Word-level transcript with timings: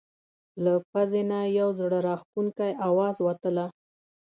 له 0.63 0.73
پزې 0.91 1.21
نه 1.31 1.39
یو 1.59 1.69
زړه 1.79 1.97
راښکونکی 2.07 2.69
اواز 2.87 3.15
وتله. 3.21 3.65